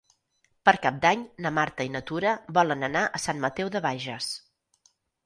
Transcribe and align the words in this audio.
Per 0.67 0.71
Cap 0.85 0.95
d'Any 1.01 1.25
na 1.45 1.51
Marta 1.57 1.87
i 1.89 1.91
na 1.95 2.01
Tura 2.11 2.31
volen 2.59 2.87
anar 2.89 3.05
a 3.19 3.21
Sant 3.27 3.45
Mateu 3.45 3.71
de 3.77 3.83
Bages. 3.85 4.31